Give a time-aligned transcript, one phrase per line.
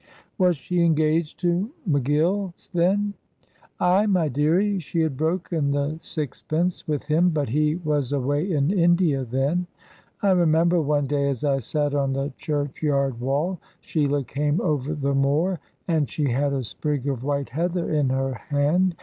[0.39, 3.13] "Was she engaged to McGill then?"
[3.79, 4.79] "Aye, my dearie.
[4.79, 9.67] She had broken the sixpence with him, but he was away in India then.
[10.23, 15.13] I remember one day, as I sat on the churchyard wall, Sheila came over the
[15.13, 18.95] moor, and she had a sprig of white heather in her hand.